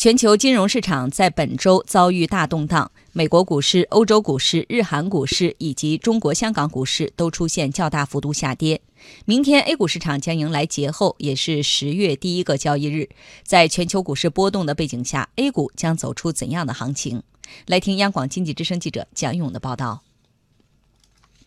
[0.00, 8.80] 全球金融市场在本周遭遇大动荡，美国股市、欧洲股市、日韩股市以及中国香港股市都出现较大幅度下跌。
[9.26, 13.10] 明天 A 股市场将迎来节后，也是十月第一个交易日。
[13.42, 17.22] 在全球股市波动的背景下，A 股将走出怎样的行情？
[17.66, 20.00] 来听央广经济之声记者蒋勇的报道。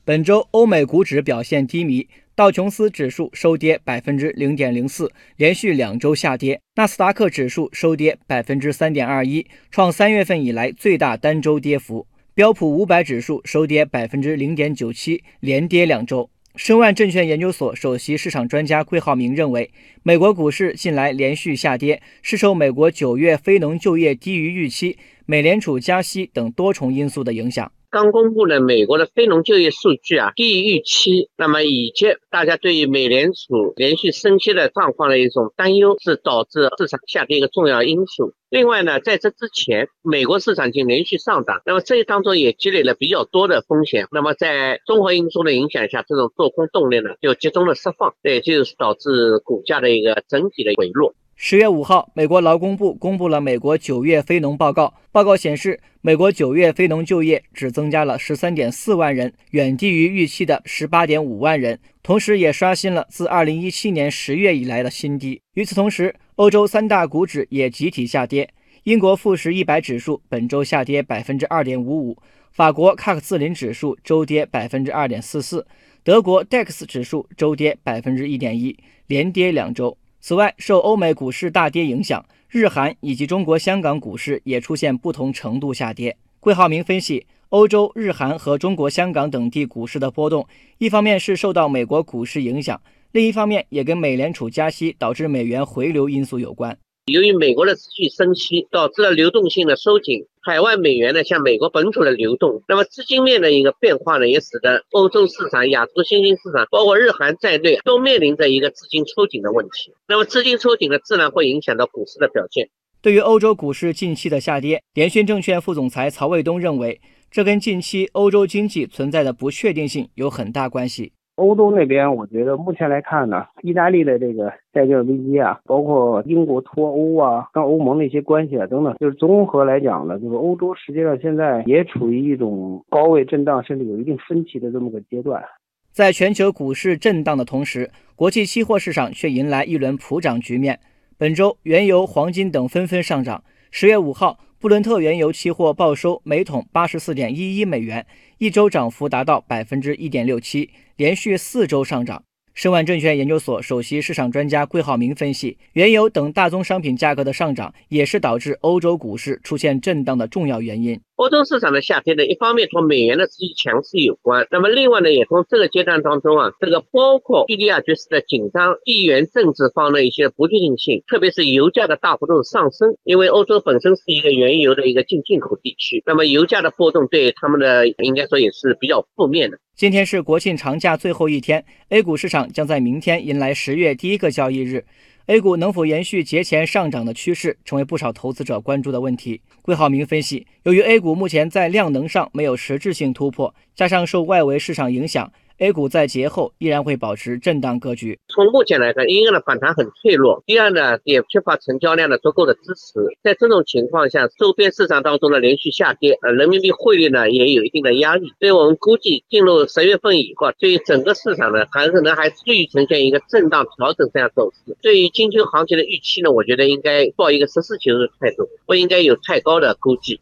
[0.05, 2.07] 本周欧美股指表现低迷。
[2.35, 6.59] 道琼斯指数收跌百分之零点零四，连续两周下跌。
[6.73, 12.07] 纳斯达克指数收跌百分之三点二一，创三月份以来最大单周跌幅。
[12.33, 16.27] 标普五百指数收跌百分之零点九七，连跌两周。
[16.55, 19.69] 申万证券研究所首席市场专家桂浩明认为，
[20.01, 27.71] 美国股市近来连续下跌，是受美国九月非农就业低于预期、美联储加息等多重因素的影响。
[27.93, 38.33] 刚公布的美国的非农就业数据啊，低于预期，那么以及大家对于美联储连续升息的状况的一种担忧，是导致市场下跌一个重要因素。
[38.49, 44.07] 另外呢，在这之前，美国市场已经连续上涨，那么这一当中也积累了比较多的风险。
[44.11, 51.13] 那么在综合因素的影响下，这种做空动力呢就集中的释放，这也就是导致股价的一个整体的回落。
[51.35, 54.93] 十月五号，美国劳工部公布了美国九月非农报告。
[55.11, 65.41] 报告显示，美国九月非农就业只增加了十三点四万人，远低于预期的十八点五万人，同时也刷新了自二零一七年十月以来的新低。
[65.55, 68.49] 与此同时，欧洲三大股指也集体下跌。
[68.83, 72.17] 英国富时一百指数本周下跌百分之二点五五，
[72.51, 75.65] 法国喀克斯林指数周跌百分之二点四四，
[76.03, 79.97] 德国 DAX 指数周跌百分之一点一，连跌两周。
[80.25, 86.15] 此外，受欧美股市大跌影响，日韩以及中国香港股市也出现不同程度下跌。
[86.39, 96.77] 桂浩明分析，欧洲、日韩和中国香港等地股市的波动，一方面是受到美国股市影响，另一方面也跟美联储加息导致美元回流因素有关。
[97.11, 109.93] 由于美国的持续升息，导致了流动性的收紧，海外美元呢向美国本土的流动，那么资金面的一个变化呢，也使得欧洲市场、亚洲新兴市场，包括日韩在内，都面临着一个资金抽紧的问题。
[110.05, 112.69] 那么资金抽紧呢，自然会影响到股市的表现。
[113.01, 116.99] 对于欧洲股市近期的下跌，联讯证券副总裁曹卫东认为，
[117.31, 121.13] 这跟近期欧洲经济存在的不确定性有很大关系。
[121.35, 135.43] 欧洲那边，我觉得目前来看呢，意大利的这个债券危机啊，包括英国脱欧啊，跟欧盟的一些关系啊等等，就是综合来讲呢，就是欧洲实际上现在也处于一种高位震荡，甚至有一定分歧的这么个阶段。
[135.91, 140.79] 在全球股市震荡的同时，国际期货市场却迎来一轮普涨局面。
[141.17, 143.43] 本周，原油、黄金等纷纷上涨。
[143.71, 144.37] 十月五号。
[144.59, 148.05] 布伦特原油期货报收每桶八十四点一一美元，
[148.37, 152.23] 一周涨幅达到百分之一点六七，连续四周上涨。
[152.53, 161.01] 申万证券研究所首席市场专家桂浩明分析，原油等大宗商品价格的上涨，也是导致欧洲股市出现震荡的重要原因。
[161.23, 179.57] 欧洲市场的下跌呢，一方面同美元的持续强势有关，那么另外呢，也从这个阶段当中啊，这个包括叙利亚局势的紧张、地缘政治方的一些不确定性，特别是油价的大幅度上升，因为欧洲本身是一个原油的一个进进口地区，那么油价的波动对他们的应该说也是比较负面的。
[179.75, 184.83] 今天是国庆长假最后一天，A 股市场将在明天迎来十月第一个交易日。
[185.27, 189.39] A 股能否延续节前上涨的趋势，成为不少投资者关注的问题。
[189.61, 195.31] 桂浩明分析，由于 A 股目前在量能上没有实质性突破，加上受外围市场影响。
[195.63, 198.19] A 股在节后依然会保持震荡格局。
[198.27, 202.99] 从目前来看，一个呢反弹很脆弱，第二呢也缺乏成交量的足够的支持。
[203.23, 208.33] 在这种情况下，周边市场当中的连续下跌，呃，人民币汇率呢也有一定的压力。
[208.41, 214.75] 所以我们估计进入十月份以后，对于整个市场呢，很可能还继续呈现一个震荡调整这样走势。
[214.81, 220.19] 对于金秋行情的预期呢，我觉得应该抱一个实事求是的态度，不应该有太高的估计。